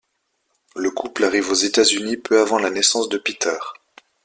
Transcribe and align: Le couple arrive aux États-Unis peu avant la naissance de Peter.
Le 0.75 0.89
couple 0.89 1.25
arrive 1.25 1.51
aux 1.51 1.53
États-Unis 1.53 2.17
peu 2.17 2.41
avant 2.41 2.57
la 2.57 2.71
naissance 2.71 3.07
de 3.07 3.19
Peter. 3.19 3.59